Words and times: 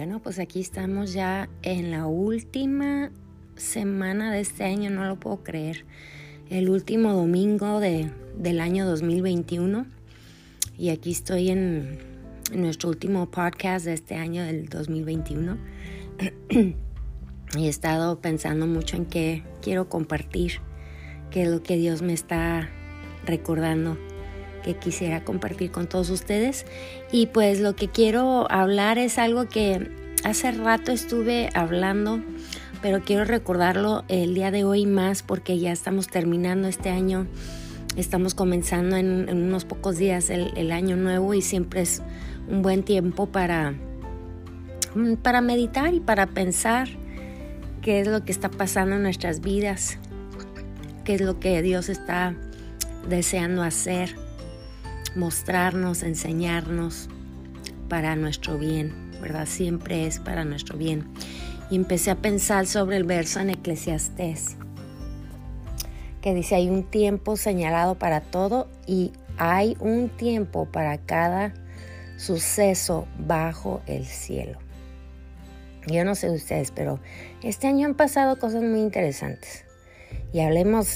Bueno, 0.00 0.18
pues 0.22 0.38
aquí 0.38 0.60
estamos 0.60 1.12
ya 1.12 1.50
en 1.60 1.90
la 1.90 2.06
última 2.06 3.10
semana 3.56 4.32
de 4.32 4.40
este 4.40 4.64
año, 4.64 4.88
no 4.88 5.04
lo 5.04 5.20
puedo 5.20 5.44
creer. 5.44 5.84
El 6.48 6.70
último 6.70 7.12
domingo 7.12 7.80
de, 7.80 8.10
del 8.34 8.62
año 8.62 8.86
2021. 8.86 9.84
Y 10.78 10.88
aquí 10.88 11.10
estoy 11.10 11.50
en, 11.50 11.98
nuestro 12.50 12.88
último 12.88 13.30
podcast 13.30 13.84
de 13.84 13.92
este 13.92 14.14
año 14.14 14.42
del 14.42 14.70
2021. 14.70 15.58
y 17.58 17.66
he 17.66 17.68
estado 17.68 18.22
pensando 18.22 18.66
mucho 18.66 18.96
en 18.96 19.04
qué 19.04 19.42
quiero 19.60 19.90
compartir, 19.90 20.60
qué 21.30 21.42
es 21.42 21.50
lo 21.50 21.62
que 21.62 21.76
Dios 21.76 22.00
me 22.00 22.14
está 22.14 22.70
recordando 23.26 23.98
que 24.62 24.74
quisiera 24.76 25.24
compartir 25.24 25.70
con 25.70 25.86
todos 25.86 26.10
ustedes. 26.10 26.66
Y 27.12 27.26
pues 27.26 27.60
lo 27.60 27.74
que 27.74 27.88
quiero 27.88 28.50
hablar 28.50 28.98
es 28.98 29.18
algo 29.18 29.48
que 29.48 29.90
hace 30.24 30.52
rato 30.52 30.92
estuve 30.92 31.50
hablando, 31.54 32.20
pero 32.82 33.00
quiero 33.00 33.24
recordarlo 33.24 34.04
el 34.08 34.34
día 34.34 34.50
de 34.50 34.64
hoy 34.64 34.86
más 34.86 35.22
porque 35.22 35.58
ya 35.58 35.72
estamos 35.72 36.08
terminando 36.08 36.68
este 36.68 36.90
año. 36.90 37.26
Estamos 37.96 38.34
comenzando 38.34 38.96
en, 38.96 39.28
unos 39.30 39.64
pocos 39.64 39.98
días 39.98 40.30
el, 40.30 40.70
año 40.72 40.96
nuevo 40.96 41.34
y 41.34 41.42
siempre 41.42 41.82
es 41.82 42.02
un 42.48 42.62
buen 42.62 42.84
tiempo 42.84 43.26
para, 43.26 43.74
para 45.22 45.40
meditar 45.40 45.92
y 45.92 46.00
para 46.00 46.26
pensar 46.28 46.88
qué 47.82 48.00
es 48.00 48.06
lo 48.06 48.24
que 48.24 48.30
está 48.30 48.48
pasando 48.48 48.96
en 48.96 49.02
nuestras 49.02 49.40
vidas, 49.40 49.98
qué 51.04 51.14
es 51.14 51.20
lo 51.20 51.40
que 51.40 51.62
Dios 51.62 51.88
está 51.88 52.36
deseando 53.08 53.62
hacer 53.62 54.14
mostrarnos, 55.16 56.02
enseñarnos 56.02 57.08
para 57.88 58.16
nuestro 58.16 58.58
bien, 58.58 58.92
¿verdad? 59.20 59.46
Siempre 59.46 60.06
es 60.06 60.18
para 60.18 60.44
nuestro 60.44 60.78
bien. 60.78 61.08
Y 61.70 61.76
empecé 61.76 62.10
a 62.10 62.16
pensar 62.16 62.66
sobre 62.66 62.96
el 62.96 63.04
verso 63.04 63.40
en 63.40 63.50
Eclesiastés, 63.50 64.56
que 66.20 66.34
dice, 66.34 66.56
hay 66.56 66.68
un 66.68 66.84
tiempo 66.84 67.36
señalado 67.36 67.96
para 67.96 68.20
todo 68.20 68.68
y 68.86 69.12
hay 69.38 69.76
un 69.80 70.08
tiempo 70.08 70.66
para 70.66 70.98
cada 70.98 71.54
suceso 72.16 73.06
bajo 73.18 73.80
el 73.86 74.04
cielo. 74.04 74.58
Yo 75.86 76.04
no 76.04 76.14
sé 76.14 76.28
de 76.28 76.36
ustedes, 76.36 76.70
pero 76.72 77.00
este 77.42 77.66
año 77.66 77.86
han 77.86 77.94
pasado 77.94 78.38
cosas 78.38 78.62
muy 78.62 78.80
interesantes. 78.80 79.64
Y 80.32 80.40
hablemos 80.40 80.86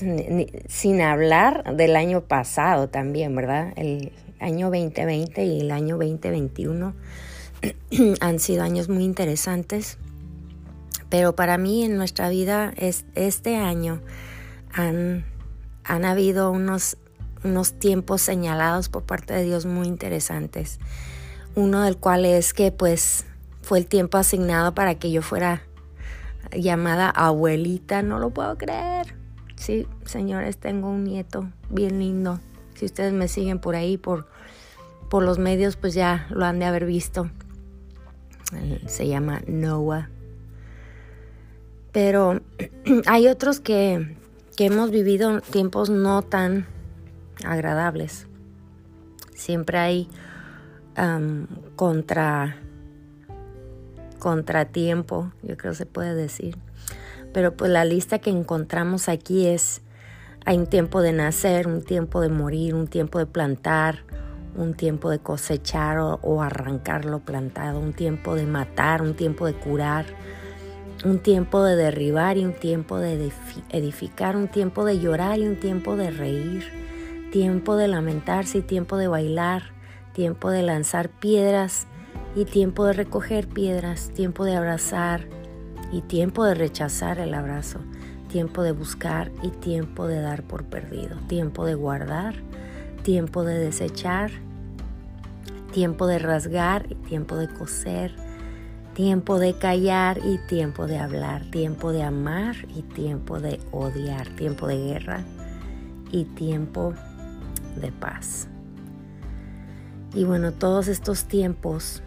sin 0.69 1.01
hablar 1.01 1.77
del 1.77 1.97
año 1.97 2.21
pasado 2.23 2.89
también, 2.89 3.35
¿verdad? 3.35 3.73
El 3.77 4.13
año 4.39 4.71
2020 4.71 5.45
y 5.45 5.61
el 5.61 5.73
año 5.73 5.97
2021 5.97 6.95
han 8.21 8.39
sido 8.39 8.63
años 8.63 8.89
muy 8.89 9.03
interesantes. 9.05 9.99
Pero 11.09 11.35
para 11.35 11.59
mí 11.59 11.85
en 11.85 11.97
nuestra 11.97 12.29
vida 12.29 12.73
es, 12.77 13.07
este 13.15 13.57
año 13.57 14.01
han, 14.73 15.25
han 15.83 16.05
habido 16.05 16.53
unos, 16.53 16.97
unos 17.43 17.73
tiempos 17.73 18.23
señalados 18.23 18.89
por 18.89 19.03
parte 19.03 19.35
de 19.35 19.45
Dios 19.45 19.67
muy 19.67 19.89
interesantes. 19.89 20.79
Uno 21.57 21.83
del 21.83 21.97
cual 21.97 22.25
es 22.25 22.55
que 22.55 22.71
pues 22.71 23.27
fue 23.63 23.79
el 23.79 23.87
tiempo 23.87 24.17
asignado 24.19 24.75
para 24.75 24.95
que 24.97 25.11
yo 25.11 25.23
fuera 25.23 25.63
llamada 26.53 27.11
abuelita, 27.11 28.03
no 28.03 28.19
lo 28.19 28.31
puedo 28.31 28.57
creer. 28.59 29.24
Sí, 29.65 29.87
señores, 30.05 30.59
tengo 30.59 30.91
un 30.91 31.05
nieto 31.05 31.49
bien 31.71 31.99
lindo. 31.99 32.39
Si 32.75 32.85
ustedes 32.85 33.15
me 33.15 33.29
siguen 33.29 33.59
por 33.59 33.77
ahí, 33.77 33.97
por, 33.97 34.29
por 35.09 35.23
los 35.23 35.39
medios, 35.39 35.77
pues 35.77 35.95
ya 35.95 36.27
lo 36.29 36.45
han 36.45 36.59
de 36.59 36.67
haber 36.67 36.85
visto. 36.85 37.31
Se 38.85 39.09
llama 39.09 39.41
Noah. 39.47 40.11
Pero 41.93 42.43
hay 43.07 43.27
otros 43.27 43.59
que, 43.59 44.19
que 44.55 44.67
hemos 44.67 44.91
vivido 44.91 45.41
tiempos 45.41 45.89
no 45.89 46.21
tan 46.21 46.67
agradables. 47.43 48.27
Siempre 49.35 49.79
hay 49.79 50.11
contra 51.75 52.59
contratiempo, 54.19 55.33
yo 55.43 55.57
creo 55.57 55.73
se 55.73 55.87
puede 55.87 56.15
decir. 56.15 56.59
Pero 57.35 57.57
pues 57.57 57.71
la 57.71 57.85
lista 57.85 58.21
que 58.21 58.31
encontramos 58.31 59.09
aquí 59.09 59.49
es, 59.49 59.83
hay 60.47 60.57
un 60.57 60.69
tiempo 60.69 61.03
de 61.03 61.13
nacer, 61.13 61.67
un 61.67 61.83
tiempo 61.83 62.21
de 62.21 62.29
morir, 62.29 62.77
un 62.77 62.87
tiempo 62.87 63.19
de 63.19 63.27
plantar, 63.27 64.05
un 64.55 64.75
tiempo 64.75 65.11
de 65.11 65.19
cosechar 65.19 65.99
o, 65.99 66.43
arrancar 66.43 67.05
lo 67.05 67.19
plantado, 67.19 67.81
un 67.81 67.93
tiempo 67.93 68.37
de 68.37 68.47
matar, 68.47 69.03
un 69.03 69.15
tiempo 69.15 69.47
de 69.47 69.55
curar, 69.55 70.07
un 71.05 71.19
tiempo 71.19 71.65
de 71.65 71.75
derribar 71.75 72.39
y 72.39 72.45
un 72.45 72.53
tiempo 72.53 72.99
de 72.99 73.33
edificar, 73.71 74.37
un 74.37 74.47
tiempo 74.47 74.85
de 74.85 75.01
llorar 75.01 75.41
y 75.41 75.49
un 75.49 75.59
tiempo 75.59 75.97
de 75.97 76.13
reír, 76.13 76.65
tiempo 77.33 77.75
de 77.75 77.89
lamentarse 77.89 78.59
y 78.59 78.63
tiempo 78.63 78.97
de 78.97 79.09
bailar, 79.09 79.73
tiempo 80.13 80.51
de 80.51 80.63
lanzar 80.63 81.09
piedras 81.09 81.89
y 82.37 82.45
tiempo 82.45 82.87
de 82.87 82.93
recoger 82.93 83.49
piedras, 83.49 84.13
tiempo 84.15 84.45
de 84.45 84.55
abrazar 84.55 85.27
y 85.93 86.03
tiempo 86.03 86.45
de 86.45 86.55
rechazar 86.55 87.19
el 87.19 87.35
abrazo, 87.35 87.81
tiempo 88.29 88.63
de 88.63 88.73
buscar 88.73 89.31
y 89.43 89.49
tiempo 89.49 90.07
de 90.07 90.21
dar 90.21 90.43
por 90.43 90.65
perdido, 90.65 91.17
tiempo 91.29 91.65
de 91.65 91.75
guardar, 91.75 92.35
tiempo 93.03 93.45
de 93.45 93.59
desechar, 93.59 94.31
tiempo 95.73 96.07
de 96.07 96.19
rasgar 96.19 96.87
y 96.91 96.95
tiempo 96.95 97.37
de 97.37 97.49
coser, 97.49 98.15
tiempo 98.95 99.39
de 99.39 99.59
callar 99.59 100.19
y 100.25 100.39
tiempo 100.47 100.87
de 100.87 100.99
hablar, 100.99 101.51
tiempo 101.51 101.93
de 101.93 102.03
amar 102.03 102.57
y 102.75 102.83
tiempo 102.83 103.41
de 103.41 103.61
odiar, 103.73 104.29
tiempo 104.37 104.67
de 104.67 104.79
guerra 104.79 105.25
y 106.11 106.25
tiempo 106.25 106.95
de 107.81 107.91
paz. 107.93 108.49
Y 110.15 110.25
bueno, 110.25 110.53
todos 110.53 110.87
estos 110.87 111.25
tiempos 111.25 112.03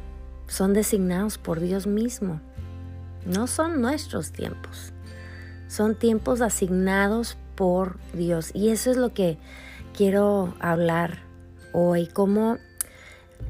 son 0.47 0.73
designados 0.73 1.37
por 1.37 1.59
Dios 1.59 1.87
mismo. 1.87 2.39
No 3.27 3.47
son 3.47 3.81
nuestros 3.81 4.31
tiempos. 4.31 4.93
Son 5.67 5.95
tiempos 5.95 6.41
asignados 6.41 7.37
por 7.55 7.99
Dios. 8.13 8.51
Y 8.53 8.69
eso 8.69 8.89
es 8.89 8.97
lo 8.97 9.13
que 9.13 9.37
quiero 9.93 10.53
hablar 10.59 11.19
hoy. 11.73 12.07
Como 12.07 12.57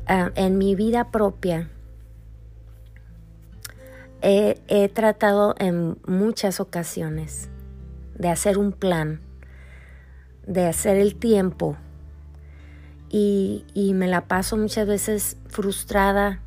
ah, 0.08 0.32
en 0.36 0.58
mi 0.58 0.76
vida 0.76 1.12
propia 1.12 1.70
he, 4.22 4.90
tratado 4.94 5.54
en 5.60 6.00
muchas 6.08 6.60
ocasiones 6.60 7.50
de 8.16 8.30
hacer 8.30 8.58
un 8.58 8.72
plan, 8.72 9.22
de 10.48 10.66
hacer 10.66 10.98
el 10.98 11.16
tiempo. 11.16 11.78
Y 13.10 13.64
me 13.94 14.08
la 14.08 14.28
paso 14.28 14.58
muchas 14.58 14.88
veces 14.88 15.38
frustrada 15.48 16.42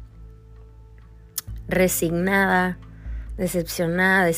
resignada, 1.71 2.79
decepcionada, 3.41 4.31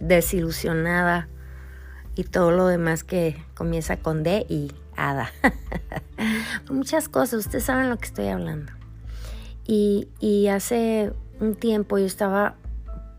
desilusionada 0.00 1.28
y 2.14 2.24
todo 2.24 2.50
lo 2.52 2.66
demás 2.66 3.04
que 3.04 3.36
comienza 3.54 3.98
con 3.98 4.22
D 4.22 4.46
y 4.48 4.72
Ada. 4.96 5.30
Muchas 6.70 7.10
cosas, 7.10 7.40
ustedes 7.40 7.64
saben 7.64 7.90
lo 7.90 7.98
que 7.98 8.06
estoy 8.06 8.28
hablando. 8.28 8.72
Y, 9.66 10.08
hace 10.48 11.12
un 11.38 11.54
tiempo 11.54 11.98
yo 11.98 12.06
estaba 12.06 12.54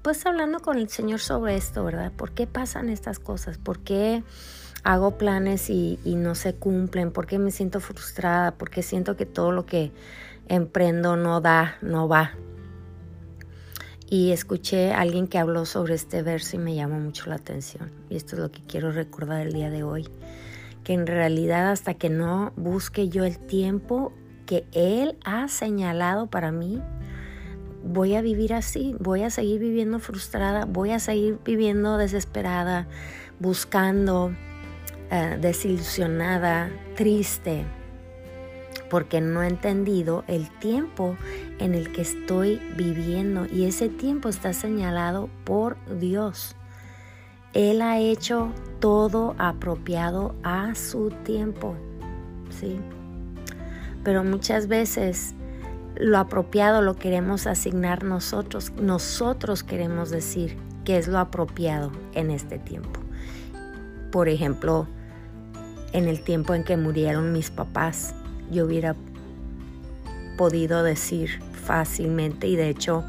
pues 0.02 0.26
hablando 0.26 0.59
con 0.59 0.80
el 0.80 0.90
Señor 0.90 1.20
sobre 1.20 1.56
esto, 1.56 1.84
¿verdad? 1.84 2.12
¿Por 2.14 2.31
qué 2.31 2.47
pasan 2.47 2.90
estas 2.90 3.20
cosas? 3.20 3.59
¿Por 3.59 3.80
qué 3.80 4.24
hago 4.84 5.20
planes 5.20 5.70
y, 5.70 6.00
y, 6.03 6.16
no 6.16 6.34
se 6.34 6.56
cumplen? 6.56 7.12
¿Por 7.12 7.28
qué 7.28 7.38
me 7.38 7.52
siento 7.52 7.80
frustrada? 7.80 8.56
¿Por 8.56 8.72
qué 8.72 8.82
siento 8.82 9.16
que 9.16 9.28
todo 9.28 9.52
lo 9.52 9.67
que 9.67 9.91
emprendo 10.47 11.16
no 11.16 11.41
da, 11.41 11.78
no 11.84 12.08
va? 12.08 12.32
Y 14.09 14.32
escuché 14.32 14.92
a 14.94 15.02
alguien 15.02 15.28
que 15.28 15.38
habló 15.38 15.66
sobre 15.66 15.96
este 15.96 16.22
verso 16.22 16.56
y 16.56 16.59
me 16.59 16.76
llamó 16.76 17.00
mucho 17.00 17.30
la 17.30 17.36
atención. 17.36 17.92
Y 18.09 18.16
esto 18.16 18.36
es 18.36 18.42
lo 18.42 18.52
que 18.52 18.62
quiero 18.62 18.92
recordar 18.92 19.46
el 19.46 19.54
día 19.54 19.70
de 19.70 19.84
hoy. 19.84 20.08
Que 20.84 20.94
en 20.94 21.08
realidad 21.08 21.72
hasta 21.72 21.94
que 21.96 22.09
no 22.09 22.54
busque 22.56 23.09
yo 23.09 23.26
el 23.26 23.38
tiempo 23.38 24.14
que 24.46 24.66
Él 24.72 25.18
ha 25.26 25.50
señalado 25.50 26.28
para 26.28 26.52
mí, 26.52 26.82
voy 27.84 28.16
a 28.16 28.22
vivir 28.22 28.54
así, 28.54 28.96
voy 29.00 29.24
a 29.24 29.30
seguir 29.30 29.59
viviendo 29.59 30.00
frustrada, 30.00 30.66
voy 30.66 30.92
a 30.92 31.00
seguir 31.00 31.40
viviendo 31.44 31.98
desesperada, 31.98 32.88
buscando, 33.40 34.32
eh, 35.12 35.38
desilusionada, 35.42 36.70
triste 36.96 37.66
porque 38.89 39.22
no 39.22 39.43
he 39.43 39.47
entendido 39.47 40.23
el 40.28 40.49
tiempo 40.59 41.16
en 41.59 41.75
el 41.75 41.91
que 41.91 42.01
estoy 42.01 42.61
viviendo 42.75 43.45
y 43.45 43.66
ese 43.66 43.89
tiempo 43.89 44.29
está 44.29 44.53
señalado 44.53 45.29
por 45.43 45.78
Dios. 45.99 46.55
Él 47.53 47.81
ha 47.81 47.99
hecho 47.99 48.51
todo 48.79 49.35
apropiado 49.37 50.35
a 50.43 50.75
su 50.75 51.09
tiempo, 51.23 51.75
¿sí? 52.49 52.78
Pero 54.03 54.23
muchas 54.23 54.67
veces 54.67 55.34
lo 55.99 56.17
apropiado 56.19 56.81
lo 56.81 56.95
queremos 56.95 57.47
asignar 57.47 58.03
nosotros. 58.03 58.72
Nosotros 58.79 59.63
queremos 59.63 60.09
decir 60.09 60.57
qué 60.85 60.97
es 60.97 61.07
lo 61.07 61.17
apropiado 61.17 61.91
en 62.13 62.31
este 62.31 62.59
tiempo. 62.59 62.99
Por 64.11 64.29
ejemplo, 64.29 64.87
en 65.93 66.07
el 66.07 66.22
tiempo 66.22 66.53
en 66.53 66.63
que 66.63 66.78
murieron 66.78 67.34
mis 67.34 67.49
papás, 67.49 68.13
yo 68.52 68.66
hubiera 68.66 68.96
podido 70.38 70.84
decir 70.84 71.41
fácilmente 71.52 72.47
y 72.47 72.55
de 72.55 72.70
hecho 72.70 73.03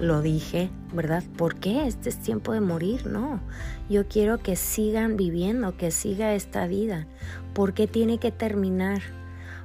lo 0.00 0.22
dije, 0.22 0.70
¿verdad? 0.94 1.22
¿Por 1.36 1.56
qué? 1.56 1.86
Este 1.86 2.08
es 2.08 2.18
tiempo 2.18 2.52
de 2.52 2.60
morir, 2.60 3.06
no. 3.06 3.40
Yo 3.90 4.08
quiero 4.08 4.38
que 4.38 4.56
sigan 4.56 5.16
viviendo, 5.16 5.76
que 5.76 5.90
siga 5.90 6.34
esta 6.34 6.66
vida. 6.66 7.06
¿Por 7.52 7.74
qué 7.74 7.86
tiene 7.86 8.18
que 8.18 8.32
terminar? 8.32 9.02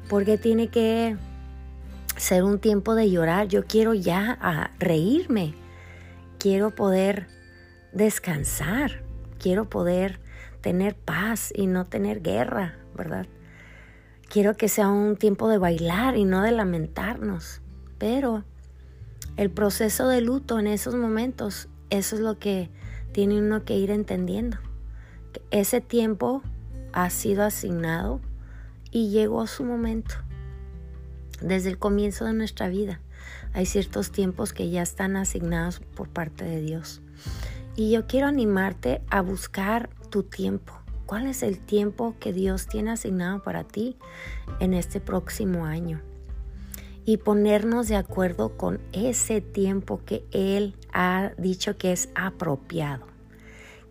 ¿Por 0.09 0.25
qué 0.25 0.37
tiene 0.37 0.67
que 0.67 1.15
ser 2.17 2.43
un 2.43 2.59
tiempo 2.59 2.95
de 2.95 3.09
llorar? 3.09 3.47
Yo 3.47 3.65
quiero 3.65 3.93
ya 3.93 4.71
reírme. 4.77 5.53
Quiero 6.37 6.75
poder 6.75 7.27
descansar. 7.93 9.03
Quiero 9.39 9.69
poder 9.69 10.19
tener 10.59 10.95
paz 10.95 11.53
y 11.55 11.67
no 11.67 11.85
tener 11.85 12.21
guerra, 12.21 12.75
¿verdad? 12.95 13.27
Quiero 14.35 14.57
que 14.57 14.67
sea 14.67 14.89
un 14.89 15.15
tiempo 15.15 15.47
de 15.47 15.57
bailar 15.57 16.17
y 16.17 16.25
no 16.25 16.41
de 16.41 16.51
lamentarnos. 16.51 17.61
Pero 17.97 18.43
el 19.37 19.49
proceso 19.49 20.09
de 20.09 20.19
luto 20.19 20.59
en 20.59 20.67
esos 20.67 20.93
momentos, 20.93 21.69
eso 21.89 22.17
es 22.17 22.21
lo 22.21 22.37
que 22.37 22.69
tiene 23.13 23.39
uno 23.39 23.63
que 23.63 23.77
ir 23.77 23.91
entendiendo. 23.91 24.57
Ese 25.51 25.79
tiempo 25.79 26.41
ha 26.91 27.09
sido 27.11 27.43
asignado 27.43 28.19
y 28.91 29.09
llegó 29.09 29.47
su 29.47 29.63
momento. 29.63 30.15
Desde 31.41 31.69
el 31.69 31.77
comienzo 31.77 32.25
de 32.25 32.33
nuestra 32.33 32.67
vida 32.67 32.99
hay 33.53 33.65
ciertos 33.65 34.11
tiempos 34.11 34.51
que 34.51 34.69
ya 34.69 34.81
están 34.81 35.15
asignados 35.15 35.79
por 35.79 36.09
parte 36.09 36.43
de 36.43 36.59
Dios. 36.59 37.01
Y 37.77 37.89
yo 37.89 38.05
quiero 38.05 38.27
animarte 38.27 39.01
a 39.09 39.21
buscar 39.21 39.89
tu 40.09 40.23
tiempo. 40.23 40.73
¿Cuál 41.05 41.27
es 41.27 41.43
el 41.43 41.59
tiempo 41.59 42.15
que 42.19 42.33
Dios 42.33 42.65
tiene 42.67 42.91
asignado 42.91 43.43
para 43.43 43.63
ti 43.63 43.95
en 44.59 44.73
este 44.73 44.99
próximo 44.99 45.65
año? 45.65 46.01
Y 47.05 47.17
ponernos 47.17 47.87
de 47.87 47.95
acuerdo 47.95 48.57
con 48.57 48.79
ese 48.91 49.39
tiempo 49.39 50.01
que 50.03 50.25
Él 50.31 50.75
ha 50.91 51.31
dicho 51.37 51.77
que 51.77 51.91
es 51.91 52.09
apropiado. 52.15 53.05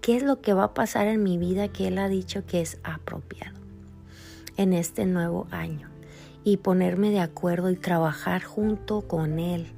¿Qué 0.00 0.16
es 0.16 0.25
lo 0.25 0.40
que 0.40 0.55
va 0.55 0.64
a 0.64 0.75
pasar 0.75 1.06
en 1.06 1.22
mi 1.22 1.38
vida 1.38 1.69
que 1.69 1.87
Él 1.87 1.99
ha 1.99 2.08
dicho 2.08 2.44
que 2.46 2.61
es 2.61 2.78
apropiado 2.82 3.58
en 4.56 4.72
este 4.72 5.06
nuevo 5.06 5.46
año? 5.52 5.88
Y 6.43 6.56
ponerme 6.56 7.11
de 7.11 7.20
acuerdo 7.20 7.70
y 7.70 7.76
trabajar 7.76 8.43
junto 8.43 9.02
con 9.02 9.38
Él 9.38 9.72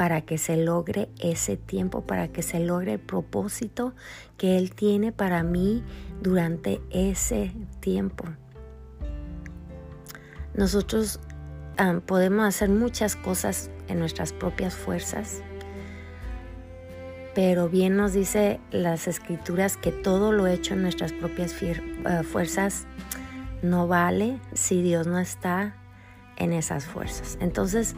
para 0.00 0.22
que 0.22 0.38
se 0.38 0.56
logre 0.56 1.10
ese 1.18 1.58
tiempo, 1.58 2.00
para 2.06 2.28
que 2.28 2.40
se 2.40 2.58
logre 2.58 2.94
el 2.94 3.00
propósito 3.00 3.92
que 4.38 4.56
Él 4.56 4.74
tiene 4.74 5.12
para 5.12 5.42
mí 5.42 5.84
durante 6.22 6.80
ese 6.88 7.52
tiempo. 7.80 8.24
Nosotros 10.54 11.20
podemos 12.06 12.46
hacer 12.46 12.70
muchas 12.70 13.14
cosas 13.14 13.70
en 13.88 13.98
nuestras 13.98 14.32
propias 14.32 14.74
fuerzas, 14.74 15.42
pero 17.34 17.68
bien 17.68 17.94
nos 17.94 18.14
dice 18.14 18.58
las 18.70 19.06
escrituras 19.06 19.76
que 19.76 19.92
todo 19.92 20.32
lo 20.32 20.46
hecho 20.46 20.72
en 20.72 20.80
nuestras 20.80 21.12
propias 21.12 21.54
eh, 21.62 22.22
fuerzas 22.22 22.86
no 23.60 23.86
vale 23.86 24.40
si 24.54 24.80
Dios 24.80 25.06
no 25.06 25.18
está 25.18 25.74
en 26.38 26.54
esas 26.54 26.86
fuerzas. 26.86 27.36
Entonces, 27.42 27.96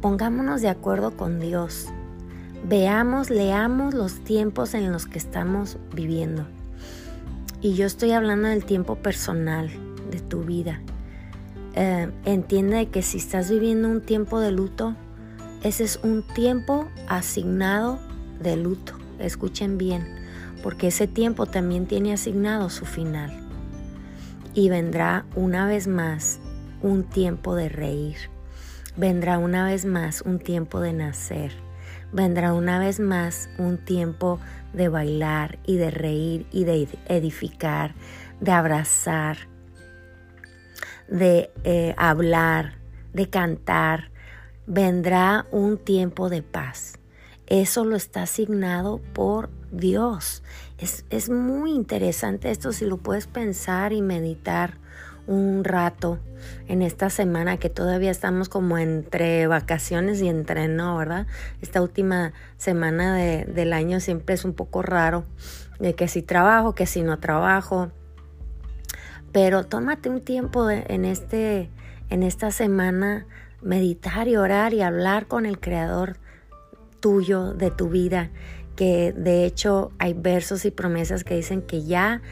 Pongámonos 0.00 0.62
de 0.62 0.70
acuerdo 0.70 1.14
con 1.14 1.40
Dios. 1.40 1.88
Veamos, 2.66 3.28
leamos 3.28 3.92
los 3.92 4.24
tiempos 4.24 4.72
en 4.72 4.90
los 4.92 5.04
que 5.04 5.18
estamos 5.18 5.76
viviendo. 5.94 6.46
Y 7.60 7.74
yo 7.74 7.84
estoy 7.84 8.12
hablando 8.12 8.48
del 8.48 8.64
tiempo 8.64 8.96
personal 8.96 9.68
de 10.10 10.20
tu 10.20 10.40
vida. 10.40 10.80
Eh, 11.74 12.10
entiende 12.24 12.88
que 12.88 13.02
si 13.02 13.18
estás 13.18 13.50
viviendo 13.50 13.88
un 13.90 14.00
tiempo 14.00 14.40
de 14.40 14.52
luto, 14.52 14.96
ese 15.62 15.84
es 15.84 16.00
un 16.02 16.22
tiempo 16.22 16.88
asignado 17.06 17.98
de 18.42 18.56
luto. 18.56 18.94
Escuchen 19.18 19.76
bien, 19.76 20.06
porque 20.62 20.86
ese 20.86 21.08
tiempo 21.08 21.44
también 21.44 21.84
tiene 21.84 22.14
asignado 22.14 22.70
su 22.70 22.86
final. 22.86 23.38
Y 24.54 24.70
vendrá 24.70 25.26
una 25.36 25.66
vez 25.66 25.88
más 25.88 26.40
un 26.80 27.02
tiempo 27.04 27.54
de 27.54 27.68
reír 27.68 28.16
vendrá 29.00 29.38
una 29.38 29.64
vez 29.64 29.86
más 29.86 30.20
un 30.20 30.38
tiempo 30.38 30.78
de 30.80 30.92
nacer, 30.92 31.52
vendrá 32.12 32.52
una 32.52 32.78
vez 32.78 33.00
más 33.00 33.48
un 33.56 33.78
tiempo 33.78 34.38
de 34.74 34.90
bailar 34.90 35.58
y 35.64 35.78
de 35.78 35.90
reír 35.90 36.46
y 36.52 36.64
de 36.64 36.86
edificar, 37.06 37.94
de 38.40 38.52
abrazar, 38.52 39.48
de 41.08 41.50
eh, 41.64 41.94
hablar, 41.96 42.74
de 43.14 43.30
cantar. 43.30 44.10
Vendrá 44.66 45.46
un 45.50 45.78
tiempo 45.78 46.28
de 46.28 46.42
paz. 46.42 46.98
Eso 47.46 47.86
lo 47.86 47.96
está 47.96 48.24
asignado 48.24 48.98
por 49.14 49.48
Dios. 49.72 50.42
Es, 50.76 51.06
es 51.08 51.30
muy 51.30 51.72
interesante 51.72 52.50
esto 52.50 52.70
si 52.70 52.84
lo 52.84 52.98
puedes 52.98 53.26
pensar 53.26 53.94
y 53.94 54.02
meditar 54.02 54.79
un 55.30 55.62
rato 55.62 56.18
en 56.66 56.82
esta 56.82 57.08
semana 57.08 57.56
que 57.56 57.70
todavía 57.70 58.10
estamos 58.10 58.48
como 58.48 58.78
entre 58.78 59.46
vacaciones 59.46 60.20
y 60.20 60.28
entre 60.28 60.66
no, 60.66 60.96
¿verdad? 60.96 61.28
Esta 61.62 61.80
última 61.80 62.32
semana 62.56 63.14
de, 63.14 63.44
del 63.44 63.72
año 63.72 64.00
siempre 64.00 64.34
es 64.34 64.44
un 64.44 64.54
poco 64.54 64.82
raro, 64.82 65.24
de 65.78 65.94
que 65.94 66.08
si 66.08 66.22
trabajo, 66.22 66.74
que 66.74 66.84
si 66.84 67.02
no 67.02 67.20
trabajo. 67.20 67.92
Pero 69.30 69.64
tómate 69.64 70.08
un 70.08 70.20
tiempo 70.20 70.68
en, 70.68 71.04
este, 71.04 71.70
en 72.08 72.24
esta 72.24 72.50
semana, 72.50 73.26
meditar 73.62 74.26
y 74.26 74.36
orar 74.36 74.74
y 74.74 74.82
hablar 74.82 75.28
con 75.28 75.46
el 75.46 75.60
Creador 75.60 76.16
tuyo, 76.98 77.54
de 77.54 77.70
tu 77.70 77.88
vida, 77.88 78.30
que 78.80 79.12
de 79.12 79.44
hecho 79.44 79.92
hay 79.98 80.14
versos 80.14 80.64
y 80.64 80.70
promesas 80.70 81.22
que 81.22 81.36
dicen 81.36 81.60
que 81.60 81.84
ya 81.84 82.22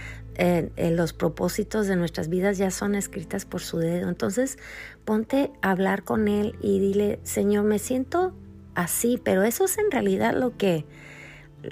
los 0.78 1.12
propósitos 1.12 1.88
de 1.88 1.96
nuestras 1.96 2.30
vidas 2.30 2.56
ya 2.56 2.70
son 2.70 2.94
escritas 2.94 3.44
por 3.44 3.60
su 3.60 3.76
dedo. 3.76 4.08
Entonces, 4.08 4.56
ponte 5.04 5.50
a 5.60 5.72
hablar 5.72 6.04
con 6.04 6.26
Él 6.26 6.54
y 6.62 6.80
dile, 6.80 7.20
Señor, 7.22 7.64
me 7.64 7.78
siento 7.78 8.32
así, 8.74 9.20
pero 9.22 9.42
eso 9.42 9.66
es 9.66 9.76
en 9.76 9.90
realidad 9.90 10.34
lo 10.34 10.56
que, 10.56 10.86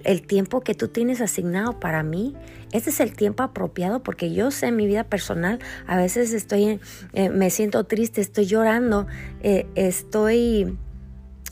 el 0.05 0.27
tiempo 0.27 0.61
que 0.61 0.75
tú 0.75 0.89
tienes 0.89 1.23
asignado 1.23 1.81
para 1.81 2.03
mí, 2.03 2.35
ese 2.71 2.91
es 2.91 3.01
el 3.01 3.17
tiempo 3.17 3.45
apropiado 3.45 4.03
porque 4.03 4.35
yo 4.35 4.51
sé 4.51 4.67
en 4.67 4.77
mi 4.77 4.87
vida 4.87 5.05
personal, 5.05 5.59
a 5.87 5.97
veces 5.97 6.35
estoy, 6.35 6.81
eh, 7.15 7.31
me 7.31 7.49
siento 7.49 7.85
triste, 7.85 8.21
estoy 8.21 8.45
llorando, 8.45 9.07
eh, 9.41 9.67
estoy 9.75 10.77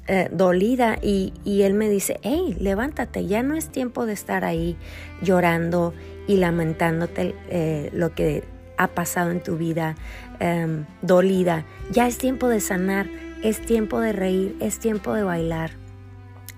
eh, 0.06 0.28
dolida 0.30 0.98
y, 1.00 1.32
y, 1.44 1.62
él 1.62 1.74
me 1.74 1.88
dice, 1.88 2.20
hey, 2.22 2.56
levántate, 2.60 3.26
ya 3.26 3.42
no 3.42 3.54
es 3.54 3.70
tiempo 3.70 4.04
de 4.04 4.12
estar 4.12 4.44
ahí 4.44 4.76
llorando 5.22 5.94
y 6.26 6.36
lamentándote 6.36 7.34
eh, 7.48 7.90
lo 7.92 8.14
que 8.14 8.44
ha 8.76 8.88
pasado 8.88 9.30
en 9.30 9.42
tu 9.42 9.56
vida, 9.56 9.94
em, 10.40 10.84
dolida. 11.02 11.64
Ya 11.90 12.06
es 12.06 12.18
tiempo 12.18 12.48
de 12.48 12.60
sanar, 12.60 13.08
es 13.42 13.60
tiempo 13.60 14.00
de 14.00 14.12
reír, 14.12 14.56
es 14.60 14.78
tiempo 14.78 15.14
de 15.14 15.22
bailar. 15.22 15.70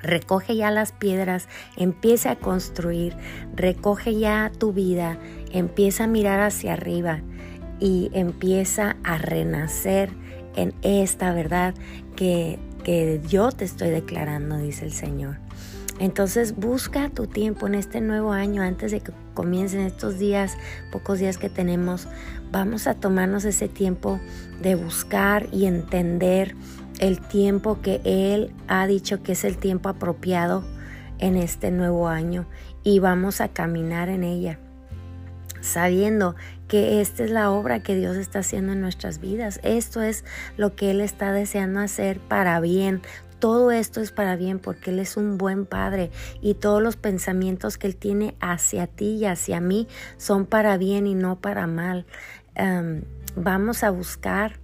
Recoge 0.02 0.56
ya 0.56 0.70
las 0.70 0.92
piedras, 0.92 1.48
empieza 1.76 2.32
a 2.32 2.36
construir, 2.36 3.16
recoge 3.54 4.18
ya 4.18 4.52
tu 4.56 4.72
vida, 4.72 5.18
empieza 5.52 6.04
a 6.04 6.06
mirar 6.06 6.40
hacia 6.40 6.74
arriba 6.74 7.20
y 7.80 8.10
empieza 8.12 8.96
a 9.04 9.18
renacer 9.18 10.10
en 10.54 10.74
esta 10.82 11.32
verdad 11.32 11.74
que, 12.14 12.58
que 12.86 13.20
yo 13.26 13.50
te 13.50 13.64
estoy 13.64 13.90
declarando, 13.90 14.58
dice 14.58 14.84
el 14.84 14.92
Señor. 14.92 15.38
Entonces 15.98 16.54
busca 16.54 17.10
tu 17.10 17.26
tiempo 17.26 17.66
en 17.66 17.74
este 17.74 18.00
nuevo 18.00 18.30
año 18.30 18.62
antes 18.62 18.92
de 18.92 19.00
que 19.00 19.10
comiencen 19.34 19.80
estos 19.80 20.20
días, 20.20 20.56
pocos 20.92 21.18
días 21.18 21.36
que 21.36 21.50
tenemos. 21.50 22.06
Vamos 22.52 22.86
a 22.86 22.94
tomarnos 22.94 23.44
ese 23.44 23.66
tiempo 23.66 24.20
de 24.62 24.76
buscar 24.76 25.48
y 25.50 25.66
entender 25.66 26.54
el 27.00 27.20
tiempo 27.20 27.80
que 27.82 28.00
Él 28.04 28.52
ha 28.68 28.86
dicho 28.86 29.20
que 29.20 29.32
es 29.32 29.42
el 29.42 29.56
tiempo 29.56 29.88
apropiado 29.88 30.64
en 31.18 31.34
este 31.34 31.72
nuevo 31.72 32.06
año 32.06 32.46
y 32.84 33.00
vamos 33.00 33.40
a 33.40 33.48
caminar 33.48 34.08
en 34.10 34.22
ella 34.22 34.60
sabiendo 35.66 36.34
que 36.68 37.00
esta 37.00 37.24
es 37.24 37.30
la 37.30 37.50
obra 37.50 37.82
que 37.82 37.94
Dios 37.94 38.16
está 38.16 38.40
haciendo 38.40 38.72
en 38.72 38.80
nuestras 38.80 39.20
vidas. 39.20 39.60
Esto 39.62 40.02
es 40.02 40.24
lo 40.56 40.74
que 40.74 40.90
Él 40.90 41.00
está 41.00 41.32
deseando 41.32 41.80
hacer 41.80 42.18
para 42.20 42.58
bien, 42.60 43.02
todo 43.38 43.70
esto 43.70 44.00
es 44.00 44.12
para 44.12 44.36
bien 44.36 44.58
porque 44.58 44.90
Él 44.90 44.98
es 44.98 45.16
un 45.16 45.36
buen 45.36 45.66
Padre 45.66 46.10
y 46.40 46.54
todos 46.54 46.82
los 46.82 46.96
pensamientos 46.96 47.76
que 47.76 47.86
Él 47.86 47.96
tiene 47.96 48.34
hacia 48.40 48.86
ti 48.86 49.16
y 49.16 49.26
hacia 49.26 49.60
mí 49.60 49.88
son 50.16 50.46
para 50.46 50.78
bien 50.78 51.06
y 51.06 51.14
no 51.14 51.40
para 51.40 51.66
mal. 51.66 52.06
Vamos 53.36 53.84
a 53.84 53.90
buscar 53.90 54.58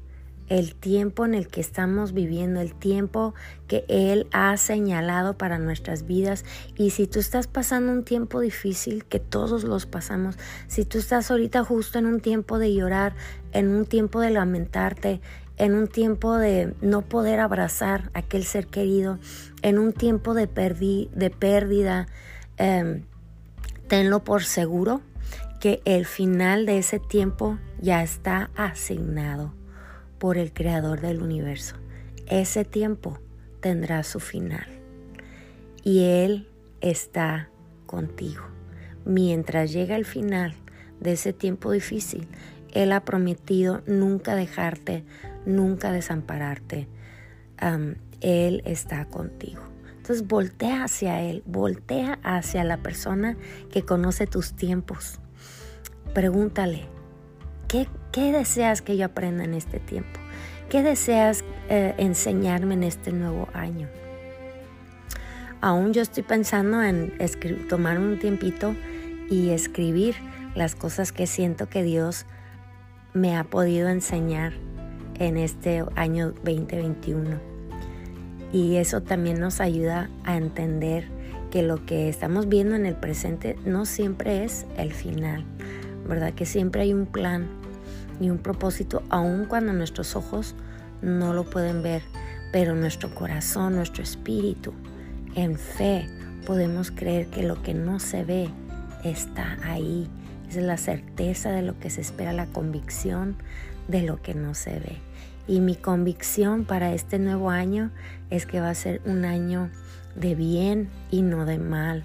el 0.49 0.75
tiempo 0.75 1.25
en 1.25 1.35
el 1.35 1.49
que 1.49 1.61
estamos 1.61 2.13
viviendo, 2.13 2.61
el 2.61 2.75
tiempo 2.75 3.35
que 3.69 3.85
Él 3.89 4.27
ha 4.33 4.57
señalado 4.57 5.39
para 5.39 5.59
nuestras 5.59 6.07
vidas. 6.07 6.45
Y 6.77 6.91
si 6.91 7.07
tú 7.07 7.21
estás 7.21 7.47
pasando 7.47 7.93
un 7.93 8.05
tiempo 8.05 8.41
difícil, 8.41 9.05
que 9.05 9.21
todos 9.21 9.65
los 9.65 9.87
pasamos, 9.87 10.39
si 10.67 10.85
tú 10.85 10.99
estás 10.99 11.31
ahorita 11.31 11.65
justo 11.65 11.99
en 11.99 12.07
un 12.07 12.21
tiempo 12.21 12.59
de 12.59 12.75
llorar, 12.75 13.15
en 13.53 13.69
un 13.69 13.87
tiempo 13.87 14.21
de 14.21 14.31
lamentarte, 14.31 15.21
en 15.57 15.75
un 15.75 15.87
tiempo 15.87 16.37
de 16.37 16.75
no 16.81 17.03
poder 17.03 17.41
abrazar 17.41 18.11
a 18.15 18.21
aquel 18.21 18.45
ser 18.45 18.67
querido, 18.67 19.19
en 19.63 19.79
un 19.79 19.93
tiempo 19.93 20.35
de, 20.35 20.47
de 20.47 21.31
pérdida, 21.31 22.09
em, 22.57 23.05
tenlo 23.89 24.25
por 24.25 24.43
seguro 24.43 25.03
que 25.61 25.81
el 25.85 26.07
final 26.07 26.67
de 26.67 26.79
ese 26.79 26.99
tiempo 26.99 27.59
ya 27.81 28.03
está 28.03 28.51
asignado 28.57 29.55
por 30.23 30.39
el 30.39 30.53
creador 30.53 31.01
del 31.01 31.21
universo. 31.21 31.75
Ese 32.29 32.65
tiempo 32.65 33.19
tendrá 33.59 34.05
su 34.05 34.21
final 34.21 34.69
y 35.83 36.05
Él 36.05 36.49
está 36.81 37.51
contigo. 37.87 38.45
Mientras 39.05 39.73
llega 39.73 39.97
el 39.97 40.05
final 40.05 40.55
de 41.01 41.15
ese 41.15 41.33
tiempo 41.33 41.73
difícil, 41.73 42.29
Él 42.71 42.93
ha 42.93 43.05
prometido 43.05 43.83
nunca 43.89 44.37
dejarte, 44.37 45.05
nunca 45.45 45.91
desampararte. 45.91 46.87
él 48.21 48.63
está 48.65 49.07
contigo. 49.07 49.63
Entonces 49.97 50.29
voltea 50.29 50.85
hacia 50.85 51.21
Él, 51.21 51.43
voltea 51.47 52.21
hacia 52.23 52.63
la 52.63 52.77
persona 52.77 53.37
que 53.73 53.83
conoce 53.83 54.29
tus 54.29 54.55
tiempos. 54.55 55.19
Pregúntale, 56.15 56.87
¿Qué, 57.73 58.33
deseas 58.33 58.83
que 58.83 58.99
yo 58.99 59.07
aprenda 59.07 59.45
en 59.45 59.55
este 59.55 59.81
tiempo? 59.81 60.21
¿Qué 60.69 60.83
deseas 60.83 61.43
eh, 61.71 61.95
enseñarme 61.97 62.75
en 62.75 62.83
este 62.83 63.13
nuevo 63.13 63.49
año? 63.55 63.89
Aún 65.63 65.95
yo 65.95 66.03
estoy 66.03 66.23
pensando 66.23 66.83
en 66.83 67.15
tomar 67.71 67.99
un 67.99 68.19
tiempito 68.19 68.75
y 69.31 69.51
escribir 69.51 70.17
las 70.55 70.75
cosas 70.75 71.13
que 71.13 71.27
siento 71.27 71.71
que 71.71 71.83
Dios 71.83 72.27
me 73.15 73.39
ha 73.39 73.45
podido 73.45 73.89
enseñar 73.89 74.53
en 75.19 75.39
este 75.39 75.83
año 75.97 76.33
2021. 76.45 77.41
Y 78.53 78.77
eso 78.77 79.01
también 79.03 79.41
nos 79.41 79.63
ayuda 79.63 80.11
a 80.25 80.37
entender 80.37 81.09
que 81.51 81.63
lo 81.63 81.87
que 81.87 82.11
estamos 82.11 82.51
viendo 82.51 82.75
en 82.75 82.85
el 82.85 82.97
presente 82.97 83.57
no 83.65 83.87
siempre 83.87 84.45
es 84.45 84.67
el 84.77 84.93
final, 84.93 85.47
¿verdad? 86.07 86.35
Que 86.35 86.45
siempre 86.45 86.83
hay 86.83 86.93
un 86.93 87.07
plan 87.07 87.62
y 88.23 88.31
un 88.31 88.39
propósito, 88.39 89.03
aun 89.11 89.47
cuando 89.47 89.73
nuestros 89.73 90.17
ojos 90.17 90.55
no 91.01 91.35
lo 91.35 91.45
pueden 91.45 91.83
ver, 91.83 92.03
pero 92.53 92.75
nuestro 92.75 93.15
corazón, 93.15 93.75
nuestro 93.75 94.03
espíritu, 94.03 94.73
en 95.35 95.57
fe, 95.59 96.07
podemos 96.47 96.91
creer 96.91 97.27
que 97.29 97.43
lo 97.43 97.63
que 97.63 97.75
no 97.75 97.99
se 97.99 98.25
ve 98.25 98.49
está 99.05 99.59
ahí. 99.65 100.09
Es 100.49 100.57
la 100.57 100.77
certeza 100.77 101.51
de 101.51 101.63
lo 101.63 101.79
que 101.79 101.91
se 101.91 102.03
espera, 102.03 102.33
la 102.33 102.47
convicción 102.47 103.37
de 103.89 104.03
lo 104.03 104.21
que 104.21 104.35
no 104.35 104.55
se 104.55 104.79
ve. 104.79 104.99
Y 105.49 105.61
mi 105.61 105.75
convicción 105.75 106.65
para 106.65 106.93
este 106.93 107.19
nuevo 107.19 107.51
año 107.51 107.91
es 108.31 108.47
que 108.47 108.61
va 108.61 108.71
a 108.71 108.75
ser 108.75 109.01
un 109.05 109.25
año 109.25 109.71
de 110.15 110.35
bien 110.35 110.91
y 111.11 111.23
no 111.23 111.47
de 111.47 111.59
mal, 111.59 112.05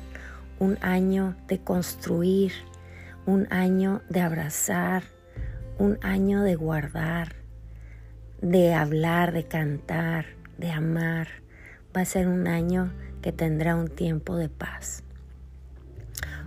un 0.59 0.77
año 0.81 1.35
de 1.47 1.59
construir, 1.59 2.53
un 3.25 3.51
año 3.51 4.01
de 4.09 4.21
abrazar, 4.21 5.03
un 5.79 5.99
año 6.01 6.41
de 6.41 6.55
guardar, 6.55 7.35
de 8.41 8.73
hablar, 8.73 9.31
de 9.31 9.43
cantar, 9.45 10.25
de 10.57 10.71
amar. 10.71 11.27
Va 11.95 12.01
a 12.01 12.05
ser 12.05 12.27
un 12.27 12.47
año 12.47 12.91
que 13.21 13.31
tendrá 13.31 13.75
un 13.75 13.87
tiempo 13.87 14.35
de 14.35 14.49
paz. 14.49 15.03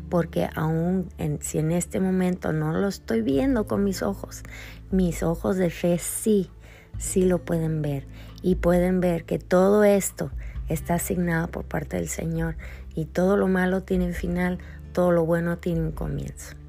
Porque 0.08 0.48
aún 0.54 1.08
en, 1.18 1.40
si 1.40 1.58
en 1.58 1.70
este 1.70 2.00
momento 2.00 2.52
no 2.52 2.72
lo 2.72 2.88
estoy 2.88 3.22
viendo 3.22 3.66
con 3.66 3.84
mis 3.84 4.02
ojos, 4.02 4.42
mis 4.90 5.22
ojos 5.22 5.56
de 5.56 5.70
fe 5.70 5.98
sí, 5.98 6.50
sí 6.98 7.24
lo 7.24 7.44
pueden 7.44 7.82
ver. 7.82 8.06
Y 8.42 8.56
pueden 8.56 9.00
ver 9.00 9.24
que 9.24 9.38
todo 9.38 9.84
esto 9.84 10.30
está 10.68 10.94
asignado 10.94 11.48
por 11.48 11.64
parte 11.64 11.96
del 11.96 12.08
Señor. 12.08 12.56
Y 12.94 13.04
todo 13.04 13.36
lo 13.36 13.46
malo 13.46 13.82
tiene 13.82 14.06
un 14.06 14.14
final, 14.14 14.58
todo 14.92 15.12
lo 15.12 15.24
bueno 15.24 15.58
tiene 15.58 15.80
un 15.80 15.92
comienzo. 15.92 16.59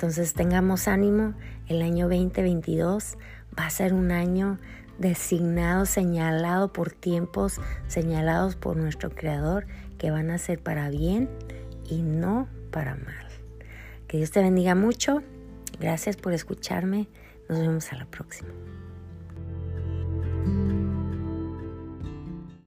Entonces 0.00 0.32
tengamos 0.32 0.88
ánimo, 0.88 1.34
el 1.68 1.82
año 1.82 2.08
2022 2.08 3.18
va 3.58 3.66
a 3.66 3.68
ser 3.70 3.92
un 3.92 4.12
año 4.12 4.58
designado, 4.96 5.84
señalado 5.84 6.72
por 6.72 6.90
tiempos, 6.90 7.60
señalados 7.86 8.56
por 8.56 8.78
nuestro 8.78 9.10
Creador, 9.10 9.66
que 9.98 10.10
van 10.10 10.30
a 10.30 10.38
ser 10.38 10.58
para 10.58 10.88
bien 10.88 11.28
y 11.86 12.00
no 12.00 12.48
para 12.70 12.94
mal. 12.94 13.28
Que 14.08 14.16
Dios 14.16 14.30
te 14.30 14.40
bendiga 14.40 14.74
mucho. 14.74 15.22
Gracias 15.78 16.16
por 16.16 16.32
escucharme. 16.32 17.06
Nos 17.50 17.58
vemos 17.58 17.92
a 17.92 17.96
la 17.96 18.06
próxima. 18.06 18.48